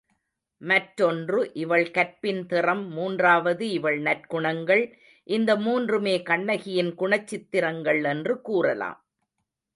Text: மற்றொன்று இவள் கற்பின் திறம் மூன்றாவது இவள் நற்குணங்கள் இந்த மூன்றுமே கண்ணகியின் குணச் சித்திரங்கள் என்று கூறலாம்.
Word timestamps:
மற்றொன்று 0.61 1.51
இவள் 1.53 1.91
கற்பின் 1.91 2.45
திறம் 2.45 2.81
மூன்றாவது 2.87 3.69
இவள் 3.69 3.99
நற்குணங்கள் 4.01 4.83
இந்த 5.27 5.55
மூன்றுமே 5.55 6.15
கண்ணகியின் 6.21 6.91
குணச் 6.95 7.27
சித்திரங்கள் 7.27 8.03
என்று 8.03 8.41
கூறலாம். 8.41 8.99